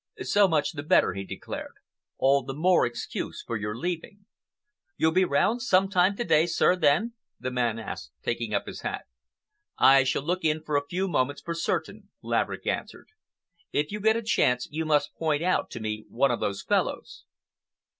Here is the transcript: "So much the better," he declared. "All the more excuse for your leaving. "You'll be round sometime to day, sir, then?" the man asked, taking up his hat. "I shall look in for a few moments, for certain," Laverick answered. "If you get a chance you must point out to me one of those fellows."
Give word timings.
"So 0.23 0.47
much 0.47 0.71
the 0.71 0.81
better," 0.81 1.13
he 1.13 1.23
declared. 1.23 1.73
"All 2.17 2.41
the 2.41 2.55
more 2.55 2.87
excuse 2.87 3.43
for 3.45 3.55
your 3.55 3.77
leaving. 3.77 4.25
"You'll 4.97 5.11
be 5.11 5.25
round 5.25 5.61
sometime 5.61 6.17
to 6.17 6.23
day, 6.23 6.47
sir, 6.47 6.75
then?" 6.75 7.13
the 7.39 7.51
man 7.51 7.77
asked, 7.77 8.11
taking 8.23 8.51
up 8.51 8.65
his 8.65 8.81
hat. 8.81 9.05
"I 9.77 10.03
shall 10.03 10.23
look 10.23 10.43
in 10.43 10.63
for 10.63 10.75
a 10.75 10.87
few 10.87 11.07
moments, 11.07 11.43
for 11.43 11.53
certain," 11.53 12.09
Laverick 12.23 12.65
answered. 12.65 13.09
"If 13.71 13.91
you 13.91 13.99
get 13.99 14.17
a 14.17 14.23
chance 14.23 14.67
you 14.71 14.85
must 14.85 15.13
point 15.13 15.43
out 15.43 15.69
to 15.69 15.79
me 15.79 16.05
one 16.09 16.31
of 16.31 16.39
those 16.39 16.63
fellows." 16.63 17.25